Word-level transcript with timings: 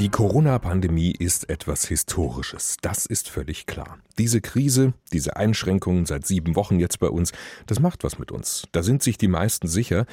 Die 0.00 0.08
Corona-Pandemie 0.08 1.12
ist 1.12 1.48
etwas 1.48 1.86
Historisches, 1.86 2.78
das 2.82 3.06
ist 3.06 3.28
völlig 3.28 3.66
klar. 3.66 3.98
Diese 4.18 4.40
Krise, 4.40 4.92
diese 5.12 5.36
Einschränkungen 5.36 6.04
seit 6.04 6.26
sieben 6.26 6.56
Wochen 6.56 6.80
jetzt 6.80 6.98
bei 6.98 7.08
uns, 7.08 7.32
das 7.66 7.78
macht 7.78 8.02
was 8.02 8.18
mit 8.18 8.32
uns. 8.32 8.66
Da 8.72 8.82
sind 8.82 9.04
sich 9.04 9.18
die 9.18 9.28
meisten 9.28 9.68
sicher. 9.68 10.06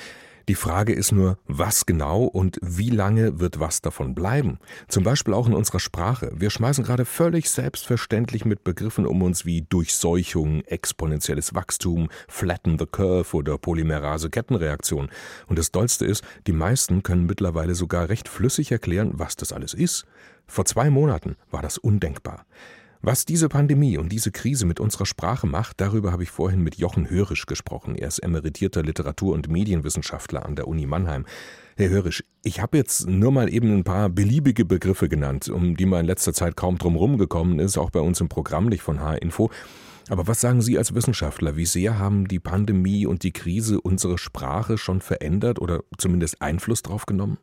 Die 0.52 0.56
Frage 0.56 0.92
ist 0.92 1.14
nur, 1.14 1.38
was 1.48 1.86
genau 1.86 2.24
und 2.24 2.60
wie 2.62 2.90
lange 2.90 3.40
wird 3.40 3.62
was 3.62 3.80
davon 3.80 4.14
bleiben? 4.14 4.60
Zum 4.90 5.06
Beispiel 5.06 5.34
auch 5.34 5.48
in 5.48 5.54
unserer 5.54 5.80
Sprache. 5.80 6.30
Wir 6.36 6.50
schmeißen 6.50 6.84
gerade 6.84 7.06
völlig 7.06 7.50
selbstverständlich 7.50 8.44
mit 8.44 8.66
Begriffen 8.66 9.06
um 9.06 9.22
uns 9.22 9.46
wie 9.46 9.62
Durchseuchung, 9.62 10.66
exponentielles 10.66 11.56
Wachstum, 11.56 12.10
Flatten 12.28 12.78
the 12.78 12.86
Curve 12.86 13.34
oder 13.34 13.58
Polymerase-Kettenreaktion. 13.58 15.08
Und 15.48 15.58
das 15.58 15.72
Dollste 15.72 16.06
ist, 16.06 16.22
die 16.48 16.52
meisten 16.52 17.02
können 17.02 17.28
mittlerweile 17.28 17.74
sogar 17.74 18.10
recht 18.10 18.28
flüssig 18.28 18.74
erklären, 18.74 19.12
was 19.14 19.38
das 19.38 19.54
alles 19.54 19.74
ist. 19.74 20.04
Vor 20.48 20.66
zwei 20.66 20.90
Monaten 20.90 21.38
war 21.50 21.62
das 21.62 21.78
undenkbar. 21.78 22.46
Was 23.04 23.26
diese 23.26 23.50
Pandemie 23.50 23.98
und 23.98 24.12
diese 24.12 24.30
Krise 24.30 24.68
mit 24.68 24.80
unserer 24.80 25.08
Sprache 25.08 25.48
macht, 25.48 25.82
darüber 25.82 26.12
habe 26.12 26.22
ich 26.22 26.30
vorhin 26.30 26.62
mit 26.62 26.76
Jochen 26.76 27.10
Hörisch 27.10 27.48
gesprochen. 27.48 27.96
Er 27.96 28.08
ist 28.08 28.20
emeritierter 28.20 28.84
Literatur- 28.84 29.34
und 29.34 29.50
Medienwissenschaftler 29.50 30.46
an 30.46 30.56
der 30.56 30.68
Uni 30.68 30.86
Mannheim. 30.86 31.26
Herr 31.78 31.90
Hörisch, 31.90 32.24
ich 32.44 32.62
habe 32.62 32.78
jetzt 32.78 33.08
nur 33.08 33.32
mal 33.32 33.52
eben 33.52 33.76
ein 33.76 33.84
paar 33.84 34.10
beliebige 34.10 34.66
Begriffe 34.66 35.10
genannt, 35.10 35.50
um 35.50 35.76
die 35.76 35.88
man 35.88 36.02
in 36.02 36.06
letzter 36.06 36.32
Zeit 36.32 36.56
kaum 36.56 36.78
drum 36.78 37.18
gekommen 37.18 37.58
ist, 37.58 37.76
auch 37.76 37.90
bei 37.90 38.02
uns 38.02 38.22
im 38.22 38.30
Programm 38.30 38.68
nicht 38.68 38.84
von 38.84 39.00
H-Info. 39.00 39.50
Aber 40.10 40.28
was 40.28 40.40
sagen 40.40 40.62
Sie 40.62 40.78
als 40.78 40.94
Wissenschaftler? 40.94 41.56
Wie 41.56 41.66
sehr 41.66 41.98
haben 41.98 42.28
die 42.28 42.40
Pandemie 42.40 43.08
und 43.08 43.24
die 43.24 43.32
Krise 43.32 43.82
unsere 43.82 44.20
Sprache 44.20 44.78
schon 44.78 45.02
verändert 45.02 45.58
oder 45.58 45.82
zumindest 45.98 46.40
Einfluss 46.40 46.84
drauf 46.84 47.08
genommen? 47.08 47.40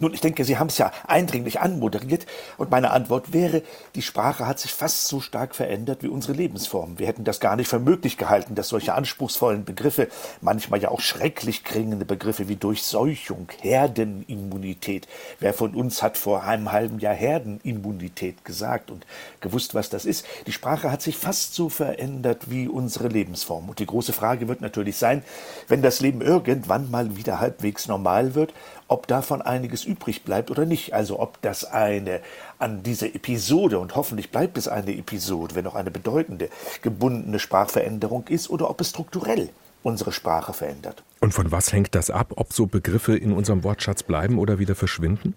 Nun, 0.00 0.14
ich 0.14 0.20
denke, 0.20 0.44
Sie 0.44 0.58
haben 0.58 0.68
es 0.68 0.78
ja 0.78 0.92
eindringlich 1.06 1.60
anmoderiert 1.60 2.26
und 2.56 2.70
meine 2.70 2.92
Antwort 2.92 3.32
wäre, 3.32 3.62
die 3.96 4.02
Sprache 4.02 4.46
hat 4.46 4.60
sich 4.60 4.72
fast 4.72 5.08
so 5.08 5.20
stark 5.20 5.56
verändert 5.56 6.02
wie 6.02 6.08
unsere 6.08 6.34
Lebensform. 6.34 6.98
Wir 6.98 7.08
hätten 7.08 7.24
das 7.24 7.40
gar 7.40 7.56
nicht 7.56 7.68
für 7.68 7.80
möglich 7.80 8.16
gehalten, 8.16 8.54
dass 8.54 8.68
solche 8.68 8.94
anspruchsvollen 8.94 9.64
Begriffe, 9.64 10.08
manchmal 10.40 10.80
ja 10.80 10.90
auch 10.90 11.00
schrecklich 11.00 11.64
klingende 11.64 12.04
Begriffe 12.04 12.48
wie 12.48 12.56
Durchseuchung, 12.56 13.48
Herdenimmunität. 13.60 15.08
Wer 15.40 15.52
von 15.52 15.74
uns 15.74 16.02
hat 16.02 16.16
vor 16.16 16.44
einem 16.44 16.70
halben 16.70 17.00
Jahr 17.00 17.14
Herdenimmunität 17.14 18.44
gesagt 18.44 18.90
und 18.92 19.04
gewusst, 19.40 19.74
was 19.74 19.90
das 19.90 20.04
ist? 20.04 20.24
Die 20.46 20.52
Sprache 20.52 20.92
hat 20.92 21.02
sich 21.02 21.16
fast 21.16 21.54
so 21.54 21.68
verändert 21.68 22.50
wie 22.50 22.68
unsere 22.68 23.08
Lebensform. 23.08 23.68
Und 23.68 23.80
die 23.80 23.86
große 23.86 24.12
Frage 24.12 24.46
wird 24.46 24.60
natürlich 24.60 24.96
sein, 24.96 25.24
wenn 25.66 25.82
das 25.82 26.00
Leben 26.00 26.20
irgendwann 26.20 26.90
mal 26.90 27.16
wieder 27.16 27.40
halbwegs 27.40 27.88
normal 27.88 28.36
wird, 28.36 28.54
ob 28.88 29.06
davon 29.06 29.42
einiges 29.42 29.84
übrig 29.84 30.24
bleibt 30.24 30.50
oder 30.50 30.66
nicht. 30.66 30.94
Also 30.94 31.20
ob 31.20 31.40
das 31.42 31.64
eine 31.64 32.20
an 32.58 32.82
diese 32.82 33.14
Episode, 33.14 33.78
und 33.78 33.94
hoffentlich 33.94 34.30
bleibt 34.30 34.58
es 34.58 34.66
eine 34.66 34.96
Episode, 34.96 35.54
wenn 35.54 35.66
auch 35.66 35.74
eine 35.74 35.90
bedeutende, 35.90 36.48
gebundene 36.82 37.38
Sprachveränderung 37.38 38.26
ist, 38.28 38.50
oder 38.50 38.68
ob 38.68 38.80
es 38.80 38.90
strukturell 38.90 39.50
unsere 39.82 40.10
Sprache 40.12 40.52
verändert. 40.52 41.04
Und 41.20 41.32
von 41.32 41.52
was 41.52 41.72
hängt 41.72 41.94
das 41.94 42.10
ab, 42.10 42.32
ob 42.36 42.52
so 42.52 42.66
Begriffe 42.66 43.16
in 43.16 43.32
unserem 43.32 43.62
Wortschatz 43.62 44.02
bleiben 44.02 44.38
oder 44.38 44.58
wieder 44.58 44.74
verschwinden? 44.74 45.34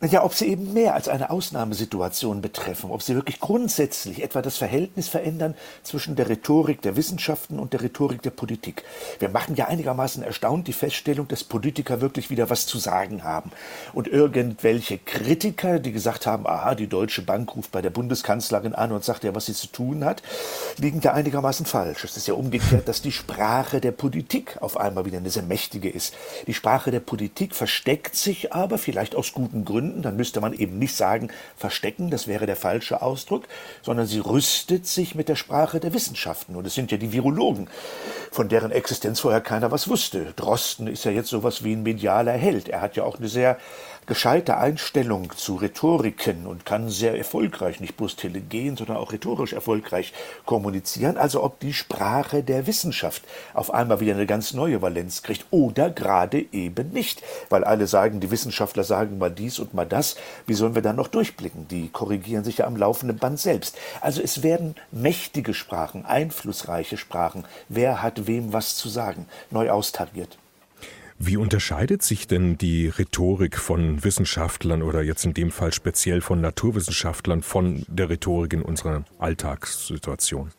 Ja, 0.00 0.22
ob 0.22 0.32
sie 0.32 0.46
eben 0.46 0.74
mehr 0.74 0.94
als 0.94 1.08
eine 1.08 1.28
Ausnahmesituation 1.28 2.40
betreffen, 2.40 2.92
ob 2.92 3.02
sie 3.02 3.16
wirklich 3.16 3.40
grundsätzlich 3.40 4.22
etwa 4.22 4.42
das 4.42 4.56
Verhältnis 4.56 5.08
verändern 5.08 5.56
zwischen 5.82 6.14
der 6.14 6.28
Rhetorik 6.28 6.80
der 6.82 6.94
Wissenschaften 6.94 7.58
und 7.58 7.72
der 7.72 7.82
Rhetorik 7.82 8.22
der 8.22 8.30
Politik. 8.30 8.84
Wir 9.18 9.28
machen 9.28 9.56
ja 9.56 9.66
einigermaßen 9.66 10.22
erstaunt 10.22 10.68
die 10.68 10.72
Feststellung, 10.72 11.26
dass 11.26 11.42
Politiker 11.42 12.00
wirklich 12.00 12.30
wieder 12.30 12.48
was 12.48 12.66
zu 12.66 12.78
sagen 12.78 13.24
haben. 13.24 13.50
Und 13.92 14.06
irgendwelche 14.06 14.98
Kritiker, 14.98 15.80
die 15.80 15.90
gesagt 15.90 16.26
haben, 16.26 16.46
aha, 16.46 16.76
die 16.76 16.86
Deutsche 16.86 17.22
Bank 17.22 17.56
ruft 17.56 17.72
bei 17.72 17.82
der 17.82 17.90
Bundeskanzlerin 17.90 18.76
an 18.76 18.92
und 18.92 19.02
sagt 19.02 19.24
ja, 19.24 19.34
was 19.34 19.46
sie 19.46 19.54
zu 19.54 19.66
tun 19.66 20.04
hat, 20.04 20.22
liegen 20.76 21.00
da 21.00 21.14
einigermaßen 21.14 21.66
falsch. 21.66 22.04
Es 22.04 22.16
ist 22.16 22.28
ja 22.28 22.34
umgekehrt, 22.34 22.86
dass 22.86 23.02
die 23.02 23.10
Sprache 23.10 23.80
der 23.80 23.90
Politik 23.92 24.58
auf 24.60 24.76
einmal 24.76 25.06
wieder 25.06 25.18
eine 25.18 25.30
sehr 25.30 25.42
mächtige 25.42 25.90
ist. 25.90 26.14
Die 26.46 26.54
Sprache 26.54 26.92
der 26.92 27.00
Politik 27.00 27.56
versteckt 27.56 28.14
sich 28.14 28.52
aber, 28.52 28.78
vielleicht 28.78 29.16
aus 29.16 29.32
guten 29.32 29.64
Gründen, 29.64 29.87
Gründen, 29.88 30.02
dann 30.02 30.16
müsste 30.16 30.40
man 30.40 30.52
eben 30.52 30.78
nicht 30.78 30.94
sagen 30.94 31.30
verstecken, 31.56 32.10
das 32.10 32.26
wäre 32.26 32.46
der 32.46 32.56
falsche 32.56 33.02
Ausdruck, 33.02 33.44
sondern 33.82 34.06
sie 34.06 34.18
rüstet 34.18 34.86
sich 34.86 35.14
mit 35.14 35.28
der 35.28 35.36
Sprache 35.36 35.80
der 35.80 35.94
Wissenschaften. 35.94 36.56
Und 36.56 36.66
es 36.66 36.74
sind 36.74 36.90
ja 36.90 36.98
die 36.98 37.12
Virologen, 37.12 37.68
von 38.30 38.48
deren 38.48 38.70
Existenz 38.70 39.20
vorher 39.20 39.40
keiner 39.40 39.70
was 39.70 39.88
wusste. 39.88 40.32
Drosten 40.36 40.86
ist 40.86 41.04
ja 41.04 41.10
jetzt 41.10 41.30
sowas 41.30 41.64
wie 41.64 41.72
ein 41.72 41.82
medialer 41.82 42.32
Held. 42.32 42.68
Er 42.68 42.80
hat 42.80 42.96
ja 42.96 43.04
auch 43.04 43.18
eine 43.18 43.28
sehr 43.28 43.58
gescheite 44.08 44.56
Einstellung 44.56 45.32
zu 45.36 45.56
Rhetoriken 45.56 46.46
und 46.46 46.64
kann 46.64 46.88
sehr 46.88 47.18
erfolgreich, 47.18 47.78
nicht 47.78 47.98
bloß 47.98 48.16
telegen, 48.16 48.74
sondern 48.74 48.96
auch 48.96 49.12
rhetorisch 49.12 49.52
erfolgreich 49.52 50.14
kommunizieren. 50.46 51.18
Also 51.18 51.44
ob 51.44 51.60
die 51.60 51.74
Sprache 51.74 52.42
der 52.42 52.66
Wissenschaft 52.66 53.22
auf 53.52 53.72
einmal 53.72 54.00
wieder 54.00 54.14
eine 54.14 54.24
ganz 54.24 54.54
neue 54.54 54.80
Valenz 54.80 55.22
kriegt 55.22 55.44
oder 55.50 55.90
gerade 55.90 56.46
eben 56.52 56.88
nicht. 56.90 57.22
Weil 57.50 57.64
alle 57.64 57.86
sagen, 57.86 58.18
die 58.20 58.30
Wissenschaftler 58.30 58.82
sagen 58.82 59.18
mal 59.18 59.30
dies 59.30 59.58
und 59.58 59.74
mal 59.74 59.84
das. 59.84 60.16
Wie 60.46 60.54
sollen 60.54 60.74
wir 60.74 60.82
dann 60.82 60.96
noch 60.96 61.08
durchblicken? 61.08 61.68
Die 61.68 61.90
korrigieren 61.90 62.44
sich 62.44 62.58
ja 62.58 62.66
am 62.66 62.76
laufenden 62.76 63.18
Band 63.18 63.38
selbst. 63.38 63.76
Also 64.00 64.22
es 64.22 64.42
werden 64.42 64.74
mächtige 64.90 65.52
Sprachen, 65.52 66.06
einflussreiche 66.06 66.96
Sprachen. 66.96 67.44
Wer 67.68 68.00
hat 68.00 68.26
wem 68.26 68.54
was 68.54 68.74
zu 68.74 68.88
sagen? 68.88 69.26
Neu 69.50 69.68
austariert. 69.70 70.38
Wie 71.20 71.36
unterscheidet 71.36 72.02
sich 72.02 72.28
denn 72.28 72.58
die 72.58 72.88
Rhetorik 72.88 73.58
von 73.58 74.04
Wissenschaftlern 74.04 74.82
oder 74.82 75.02
jetzt 75.02 75.24
in 75.24 75.34
dem 75.34 75.50
Fall 75.50 75.72
speziell 75.72 76.20
von 76.20 76.40
Naturwissenschaftlern 76.40 77.42
von 77.42 77.84
der 77.88 78.08
Rhetorik 78.08 78.52
in 78.52 78.62
unserer 78.62 79.04
Alltagssituation? 79.18 80.52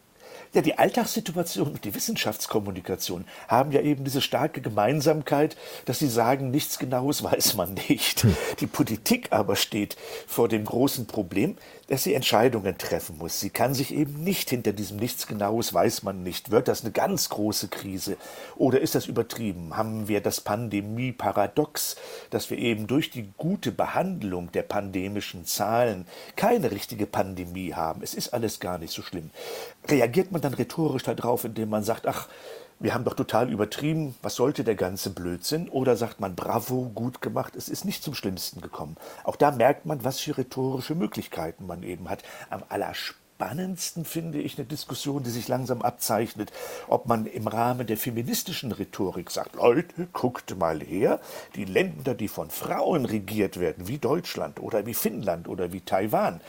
Ja, 0.52 0.62
die 0.64 0.80
Alltagssituation 0.80 1.68
und 1.68 1.86
die 1.86 1.94
Wissenschaftskommunikation 1.94 3.26
haben 3.48 3.72
ja 3.72 3.82
eben 3.82 4.04
diese 4.04 4.20
starke 4.20 4.62
Gemeinsamkeit, 4.62 5.56
dass 5.86 6.00
sie 6.00 6.08
sagen, 6.08 6.50
nichts 6.50 6.80
Genaues 6.80 7.24
weiß 7.24 7.54
man 7.54 7.76
nicht. 7.88 8.24
Hm. 8.24 8.36
Die 8.60 8.66
Politik 8.68 9.28
aber 9.32 9.56
steht 9.56 9.96
vor 10.28 10.48
dem 10.48 10.66
großen 10.66 11.06
Problem, 11.06 11.56
dass 11.90 12.04
sie 12.04 12.14
Entscheidungen 12.14 12.78
treffen 12.78 13.18
muss. 13.18 13.40
Sie 13.40 13.50
kann 13.50 13.74
sich 13.74 13.94
eben 13.94 14.24
nicht 14.24 14.50
hinter 14.50 14.74
diesem 14.74 14.98
nichts 14.98 15.28
Genaues 15.28 15.74
weiß 15.74 16.04
man 16.04 16.24
nicht. 16.24 16.52
Wird 16.52 16.68
das 16.68 16.82
eine 16.82 16.92
ganz 16.92 17.30
große 17.30 17.68
Krise 17.68 18.18
oder 18.56 18.80
ist 18.80 18.96
das 18.96 19.08
übertrieben? 19.08 19.76
Haben 19.76 20.08
wir 20.08 20.22
das 20.22 20.42
Pandemie-Paradox, 20.42 21.96
dass 22.30 22.50
wir 22.50 22.58
eben 22.60 22.86
durch 22.86 23.10
die 23.10 23.30
gute 23.38 23.72
Behandlung 23.72 24.52
der 24.52 24.64
pandemischen 24.64 25.46
Zahlen 25.46 26.06
keine 26.36 26.72
richtige 26.72 27.08
Pandemie 27.08 27.74
haben? 27.74 28.02
Es 28.04 28.14
ist 28.14 28.34
alles 28.34 28.60
gar 28.60 28.78
nicht 28.78 28.94
so 28.94 29.02
schlimm. 29.02 29.32
Reagiert 29.88 30.32
man 30.32 30.39
man 30.40 30.52
dann 30.52 30.54
rhetorisch 30.54 31.04
darauf, 31.04 31.44
indem 31.44 31.70
man 31.70 31.84
sagt, 31.84 32.08
ach, 32.08 32.28
wir 32.80 32.94
haben 32.94 33.04
doch 33.04 33.14
total 33.14 33.52
übertrieben, 33.52 34.16
was 34.22 34.36
sollte 34.36 34.64
der 34.64 34.76
ganze 34.76 35.10
Blödsinn? 35.10 35.68
Oder 35.68 35.98
sagt 35.98 36.22
man, 36.22 36.36
bravo, 36.36 36.90
gut 36.96 37.22
gemacht, 37.22 37.58
es 37.58 37.68
ist 37.68 37.84
nicht 37.84 38.04
zum 38.04 38.14
Schlimmsten 38.14 38.62
gekommen. 38.62 38.96
Auch 39.26 39.36
da 39.36 39.52
merkt 39.52 39.86
man, 39.86 40.06
was 40.06 40.20
für 40.20 40.38
rhetorische 40.38 40.96
Möglichkeiten 40.96 41.68
man 41.68 41.84
eben 41.84 42.10
hat. 42.10 42.24
Am 42.50 42.64
allerspannendsten 42.70 44.06
finde 44.06 44.40
ich 44.40 44.58
eine 44.58 44.66
Diskussion, 44.66 45.24
die 45.24 45.30
sich 45.30 45.50
langsam 45.50 45.82
abzeichnet, 45.82 46.54
ob 46.88 47.06
man 47.06 47.26
im 47.26 47.48
Rahmen 47.48 47.86
der 47.86 47.98
feministischen 47.98 48.72
Rhetorik 48.72 49.30
sagt, 49.30 49.56
Leute, 49.56 50.08
guckt 50.14 50.58
mal 50.58 50.80
her, 50.80 51.20
die 51.56 51.66
Länder, 51.66 52.14
die 52.14 52.30
von 52.30 52.50
Frauen 52.50 53.04
regiert 53.04 53.60
werden, 53.60 53.90
wie 53.90 53.98
Deutschland 53.98 54.62
oder 54.62 54.86
wie 54.86 54.94
Finnland 54.94 55.50
oder 55.50 55.74
wie 55.74 55.82
Taiwan, 55.82 56.40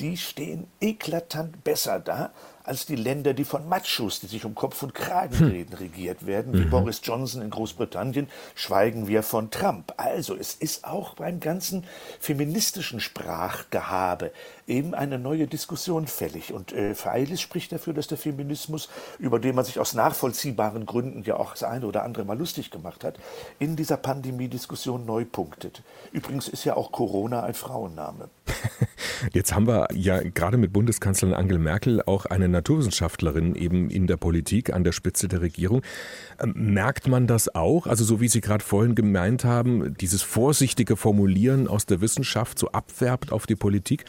die 0.00 0.16
stehen 0.16 0.66
eklatant 0.80 1.64
besser 1.64 2.00
da 2.00 2.30
als 2.68 2.86
die 2.86 2.96
Länder, 2.96 3.34
die 3.34 3.44
von 3.44 3.68
Machos, 3.68 4.20
die 4.20 4.26
sich 4.26 4.44
um 4.44 4.54
Kopf 4.54 4.82
und 4.82 4.94
Kragen 4.94 5.38
hm. 5.38 5.48
reden, 5.48 5.74
regiert 5.74 6.26
werden, 6.26 6.52
wie 6.52 6.66
mhm. 6.66 6.70
Boris 6.70 7.00
Johnson 7.02 7.40
in 7.40 7.50
Großbritannien, 7.50 8.28
schweigen 8.54 9.08
wir 9.08 9.22
von 9.22 9.50
Trump. 9.50 9.94
Also 9.96 10.36
es 10.36 10.54
ist 10.54 10.84
auch 10.84 11.14
beim 11.14 11.40
ganzen 11.40 11.84
feministischen 12.20 13.00
Sprachgehabe 13.00 14.32
eben 14.66 14.94
eine 14.94 15.18
neue 15.18 15.46
Diskussion 15.46 16.06
fällig. 16.06 16.52
Und 16.52 16.72
äh, 16.72 16.94
Feilis 16.94 17.40
spricht 17.40 17.72
dafür, 17.72 17.94
dass 17.94 18.06
der 18.06 18.18
Feminismus, 18.18 18.88
über 19.18 19.38
den 19.38 19.54
man 19.54 19.64
sich 19.64 19.80
aus 19.80 19.94
nachvollziehbaren 19.94 20.84
Gründen 20.84 21.22
ja 21.24 21.36
auch 21.36 21.52
das 21.52 21.62
eine 21.62 21.86
oder 21.86 22.04
andere 22.04 22.24
mal 22.24 22.38
lustig 22.38 22.70
gemacht 22.70 23.02
hat, 23.02 23.18
in 23.58 23.76
dieser 23.76 23.96
Pandemie-Diskussion 23.96 25.06
neu 25.06 25.24
punktet. 25.24 25.82
Übrigens 26.12 26.48
ist 26.48 26.64
ja 26.64 26.76
auch 26.76 26.92
Corona 26.92 27.42
ein 27.42 27.54
Frauenname. 27.54 28.28
Jetzt 29.32 29.54
haben 29.54 29.66
wir 29.66 29.88
ja 29.92 30.20
gerade 30.20 30.58
mit 30.58 30.72
Bundeskanzlerin 30.72 31.34
Angela 31.34 31.58
Merkel 31.58 32.02
auch 32.02 32.26
eine 32.26 32.48
Naturwissenschaftlerin 32.58 33.54
eben 33.54 33.90
in 33.90 34.06
der 34.06 34.16
Politik 34.16 34.72
an 34.72 34.84
der 34.84 34.92
Spitze 34.92 35.28
der 35.28 35.40
Regierung. 35.40 35.82
Ähm, 36.40 36.54
merkt 36.56 37.08
man 37.08 37.26
das 37.26 37.54
auch? 37.54 37.86
Also 37.86 38.04
so 38.04 38.20
wie 38.20 38.28
Sie 38.28 38.40
gerade 38.40 38.64
vorhin 38.64 38.94
gemeint 38.94 39.44
haben, 39.44 39.94
dieses 39.94 40.22
vorsichtige 40.22 40.96
Formulieren 40.96 41.68
aus 41.68 41.86
der 41.86 42.00
Wissenschaft 42.00 42.58
so 42.58 42.68
abfärbt 42.68 43.32
auf 43.32 43.46
die 43.46 43.56
Politik. 43.56 44.04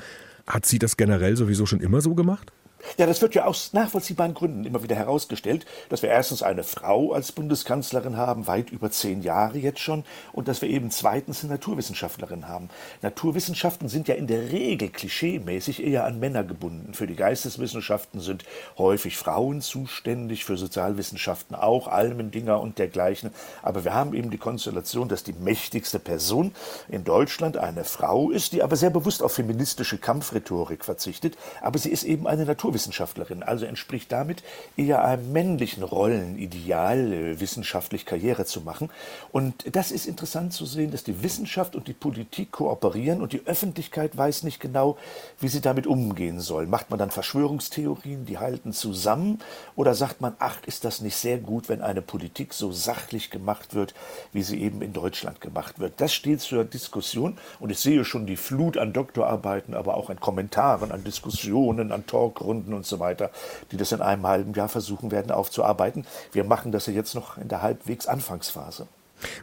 Hat 0.48 0.66
sie 0.66 0.80
das 0.80 0.98
generell 0.98 1.38
sowieso 1.38 1.66
schon 1.66 1.80
immer 1.80 2.02
so 2.02 2.16
gemacht? 2.16 2.52
Ja, 2.98 3.06
das 3.06 3.22
wird 3.22 3.36
ja 3.36 3.46
aus 3.46 3.74
nachvollziehbaren 3.74 4.34
Gründen 4.34 4.66
immer 4.66 4.84
wieder 4.84 4.96
herausgestellt, 4.96 5.66
dass 5.90 6.02
wir 6.02 6.10
erstens 6.10 6.44
eine 6.44 6.64
Frau 6.64 7.14
als 7.14 7.32
Bundeskanzlerin 7.32 8.18
haben, 8.18 8.48
weit 8.48 8.72
über 8.72 8.90
zehn 8.92 9.22
Jahre 9.22 9.58
jetzt 9.58 9.80
schon, 9.80 10.04
und 10.32 10.48
dass 10.48 10.62
wir 10.62 10.70
eben 10.70 10.92
zweitens 10.92 11.44
eine 11.44 11.54
Naturwissenschaftlerin 11.54 12.48
haben. 12.48 12.70
Naturwissenschaften 13.02 13.90
sind 13.90 14.08
ja 14.08 14.16
in 14.16 14.28
der 14.28 14.52
Regel 14.52 14.90
klischeemäßig 14.90 15.84
eher 15.84 16.06
an 16.06 16.20
Männer 16.20 16.44
gebunden. 16.44 16.94
Für 16.94 17.08
die 17.08 17.16
Geisteswissenschaften 17.16 18.22
sind 18.22 18.46
häufig 18.78 19.18
Frauen 19.18 19.62
zuständig, 19.62 20.46
für 20.46 20.58
Sozialwissenschaften 20.58 21.56
auch, 21.56 21.88
Almendinger 21.88 22.60
und 22.62 22.80
dergleichen. 22.80 23.32
Aber 23.62 23.84
wir 23.84 23.94
haben 23.94 24.14
eben 24.14 24.30
die 24.30 24.38
Konstellation, 24.38 25.10
dass 25.10 25.24
die 25.24 25.34
mächtigste 25.34 26.00
Person 26.00 26.54
in 26.88 27.04
Deutschland 27.04 27.58
eine 27.58 27.84
Frau 27.84 28.32
ist, 28.32 28.54
die 28.54 28.64
aber 28.64 28.76
sehr 28.76 28.90
bewusst 28.90 29.24
auf 29.24 29.34
feministische 29.34 29.98
Kampfrhetorik 29.98 30.86
verzichtet, 30.86 31.38
aber 31.62 31.78
sie 31.80 31.90
ist 31.90 32.04
eben 32.04 32.28
eine 32.28 32.46
Naturwissenschaftlerin. 32.46 32.69
Naturwissenschaftlerin, 32.70 33.44
also 33.44 33.66
entspricht 33.66 34.12
damit 34.12 34.44
eher 34.78 35.04
einem 35.04 35.32
männlichen 35.32 35.84
Rollenideal, 35.84 37.14
äh, 37.14 37.40
wissenschaftlich 37.40 38.06
Karriere 38.06 38.46
zu 38.46 38.62
machen. 38.62 38.90
Und 39.32 39.76
das 39.76 39.92
ist 39.92 40.06
interessant 40.06 40.54
zu 40.54 40.66
sehen, 40.66 40.92
dass 40.92 41.04
die 41.04 41.24
Wissenschaft 41.24 41.76
und 41.76 41.88
die 41.88 41.94
Politik 41.94 42.52
kooperieren 42.52 43.22
und 43.22 43.34
die 43.34 43.42
Öffentlichkeit 43.46 44.16
weiß 44.16 44.44
nicht 44.44 44.60
genau, 44.60 44.98
wie 45.40 45.48
sie 45.48 45.62
damit 45.62 45.88
umgehen 45.88 46.40
soll. 46.40 46.68
Macht 46.68 46.90
man 46.90 47.00
dann 47.00 47.12
Verschwörungstheorien, 47.12 48.26
die 48.26 48.38
halten 48.38 48.72
zusammen, 48.72 49.40
oder 49.76 49.96
sagt 49.96 50.22
man, 50.22 50.36
ach, 50.40 50.58
ist 50.66 50.86
das 50.86 51.02
nicht 51.02 51.16
sehr 51.16 51.38
gut, 51.38 51.70
wenn 51.70 51.82
eine 51.82 52.02
Politik 52.02 52.54
so 52.54 52.72
sachlich 52.72 53.32
gemacht 53.32 53.74
wird, 53.74 53.94
wie 54.32 54.44
sie 54.44 54.62
eben 54.62 54.82
in 54.82 54.94
Deutschland 54.94 55.42
gemacht 55.42 55.80
wird? 55.80 55.94
Das 55.98 56.14
steht 56.14 56.42
zur 56.42 56.66
Diskussion 56.66 57.38
und 57.60 57.72
ich 57.72 57.80
sehe 57.80 58.06
schon 58.06 58.28
die 58.28 58.38
Flut 58.38 58.78
an 58.78 58.94
Doktorarbeiten, 58.94 59.74
aber 59.74 59.96
auch 59.96 60.10
an 60.10 60.20
Kommentaren, 60.20 60.92
an 60.92 61.04
Diskussionen, 61.04 61.92
an 61.92 62.06
Talkrunden 62.06 62.59
Stunden 62.60 62.74
und 62.74 62.86
so 62.86 63.00
weiter, 63.00 63.32
die 63.72 63.78
das 63.78 63.92
in 63.92 64.02
einem 64.02 64.28
halben 64.28 64.54
Jahr 64.54 64.70
versuchen 64.70 65.12
werden 65.12 65.32
aufzuarbeiten. 65.32 66.06
Wir 66.32 66.44
machen 66.44 66.72
das 66.72 66.88
ja 66.88 66.94
jetzt 66.94 67.16
noch 67.16 67.38
in 67.38 67.48
der 67.48 67.62
halbwegs 67.62 68.06
Anfangsphase. 68.08 68.88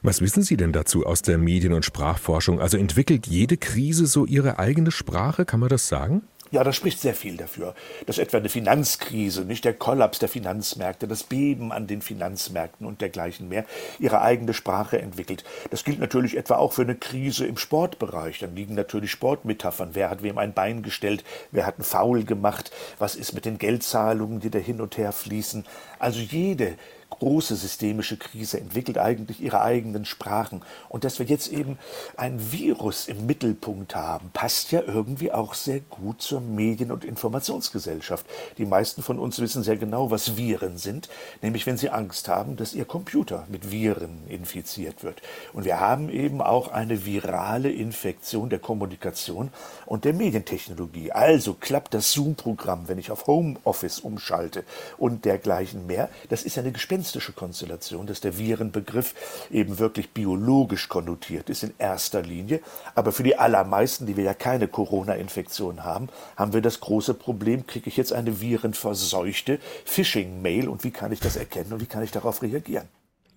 Was 0.03 0.21
wissen 0.21 0.43
Sie 0.43 0.57
denn 0.57 0.73
dazu 0.73 1.05
aus 1.05 1.23
der 1.23 1.37
Medien- 1.39 1.75
und 1.75 1.85
Sprachforschung? 1.85 2.61
Also 2.61 2.79
entwickelt 2.79 3.27
jede 3.27 3.57
Krise 3.57 4.07
so 4.07 4.25
ihre 4.25 4.59
eigene 4.59 4.91
Sprache, 4.91 5.45
kann 5.45 5.61
man 5.61 5.69
das 5.69 5.89
sagen? 5.89 6.23
Ja, 6.57 6.65
das 6.65 6.75
spricht 6.75 7.03
sehr 7.03 7.13
viel 7.13 7.37
dafür, 7.37 7.75
dass 8.07 8.17
etwa 8.17 8.39
eine 8.39 8.49
Finanzkrise, 8.49 9.45
nicht 9.45 9.67
der 9.67 9.75
Kollaps 9.75 10.21
der 10.21 10.31
Finanzmärkte, 10.31 11.07
das 11.07 11.23
Beben 11.23 11.71
an 11.71 11.87
den 11.87 12.01
Finanzmärkten 12.01 12.87
und 12.87 13.03
dergleichen 13.03 13.51
mehr 13.51 13.67
ihre 13.99 14.23
eigene 14.23 14.55
Sprache 14.55 14.99
entwickelt. 14.99 15.45
Das 15.69 15.85
gilt 15.85 15.99
natürlich 15.99 16.35
etwa 16.35 16.57
auch 16.57 16.73
für 16.73 16.81
eine 16.81 16.95
Krise 16.95 17.45
im 17.45 17.59
Sportbereich. 17.59 18.39
Dann 18.39 18.57
liegen 18.57 18.75
natürlich 18.75 19.11
Sportmetaphern. 19.11 19.91
Wer 19.93 20.09
hat 20.09 20.23
wem 20.23 20.39
ein 20.39 20.55
Bein 20.55 20.83
gestellt? 20.83 21.25
Wer 21.51 21.67
hat 21.67 21.75
einen 21.75 21.85
Foul 21.85 22.25
gemacht? 22.25 22.71
Was 22.99 23.17
ist 23.17 23.35
mit 23.35 23.45
den 23.45 23.59
Geldzahlungen, 23.59 24.41
die 24.41 24.49
da 24.49 24.59
hin 24.59 24.81
und 24.81 24.97
her 24.97 25.13
fließen? 25.13 25.67
Also 25.99 26.21
jede 26.21 26.79
große 27.11 27.57
systemische 27.57 28.17
Krise 28.17 28.61
entwickelt 28.61 28.99
eigentlich 28.99 29.41
ihre 29.41 29.63
eigenen 29.63 30.05
Sprachen. 30.05 30.63
Und 30.89 31.05
dass 31.05 31.19
wir 31.19 31.27
jetzt 31.27 31.49
eben 31.49 31.79
ein 32.17 32.53
Virus 32.53 33.09
im 33.09 33.27
Mittelpunkt 33.27 33.95
haben, 33.95 34.31
passt 34.33 34.73
ja 34.73 34.83
irgendwie 34.87 35.33
auch 35.33 35.55
sehr 35.55 35.81
gut 35.81 36.21
zur 36.21 36.41
Medien- 36.41 36.93
und 36.93 37.05
Informationsgesellschaft. 37.05 38.27
Die 38.59 38.67
meisten 38.67 39.03
von 39.03 39.19
uns 39.19 39.39
wissen 39.39 39.63
sehr 39.63 39.77
genau, 39.77 40.11
was 40.11 40.37
Viren 40.37 40.79
sind, 40.79 41.09
nämlich 41.43 41.67
wenn 41.67 41.77
sie 41.77 41.91
Angst 41.91 42.29
haben, 42.29 42.57
dass 42.57 42.75
ihr 42.75 42.85
Computer 42.85 43.47
mit 43.49 43.71
Viren 43.71 44.27
infiziert 44.29 45.03
wird. 45.03 45.23
Und 45.53 45.65
wir 45.65 45.81
haben 45.81 46.11
eben 46.11 46.41
auch 46.43 46.69
eine 46.69 47.07
virale 47.07 47.71
Infektion 47.71 48.51
der 48.51 48.59
Kommunikation 48.59 49.51
und 49.87 50.05
der 50.05 50.13
Medientechnologie. 50.13 51.13
Also 51.13 51.55
klappt 51.55 51.95
das 51.95 52.13
Zoom-Programm, 52.13 52.89
wenn 52.89 52.99
ich 52.99 53.11
auf 53.11 53.27
Homeoffice 53.27 54.01
umschalte 54.01 54.65
und 54.99 55.25
dergleichen 55.25 55.87
mehr. 55.87 56.09
Das 56.29 56.43
ist 56.43 56.59
eine 56.59 56.73
Gespenst 56.73 56.96
gespenstische 56.97 57.33
Konstellation, 57.33 58.07
dass 58.07 58.23
der 58.23 58.39
Virenbegriff 58.39 59.15
eben 59.51 59.79
wirklich 59.79 60.11
biologisch 60.11 60.89
konnotiert 60.89 61.51
ist 61.51 61.63
in 61.63 61.75
erster 61.77 62.23
Linie. 62.23 62.61
Aber 62.95 63.13
für 63.13 63.23
die 63.23 63.37
allermeisten, 63.39 64.07
die 64.07 64.17
wir 64.17 64.25
ja 64.25 64.33
keine 64.33 64.67
Corona-Infektion 64.67 65.85
haben, 65.85 66.09
haben 66.37 66.55
wir 66.55 66.63
das 66.63 66.81
große 66.81 67.13
Problem, 67.13 67.67
kriege 67.67 67.89
ich 67.89 67.99
jetzt 67.99 68.15
eine 68.15 68.41
virenverseuchte 68.41 69.59
Phishing-Mail 69.85 70.69
und 70.69 70.85
wie 70.85 70.91
kann 70.91 71.13
ich 71.13 71.21
das 71.21 71.37
erkennen 71.37 71.75
und 71.75 71.83
wie 71.83 71.87
kann 71.87 72.03
ich 72.03 72.13
darauf 72.13 72.41
reagieren? 72.41 72.89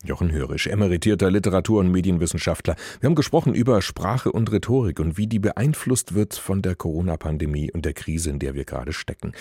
Jochen 0.02 0.32
Hörisch, 0.32 0.68
emeritierter 0.68 1.30
Literatur- 1.30 1.82
und 1.82 1.92
Medienwissenschaftler. 1.92 2.78
Wir 3.02 3.08
haben 3.08 3.16
gesprochen 3.16 3.54
über 3.54 3.82
Sprache 3.82 4.32
und 4.32 4.50
Rhetorik 4.50 5.02
und 5.02 5.18
wie 5.18 5.28
die 5.28 5.40
beeinflusst 5.40 6.16
wird 6.16 6.36
von 6.36 6.62
der 6.62 6.76
Corona-Pandemie 6.76 7.70
und 7.74 7.84
der 7.84 7.92
Krise, 7.92 8.30
in 8.30 8.40
der 8.40 8.54
wir 8.54 8.64
gerade 8.64 8.94
stecken. 8.94 9.34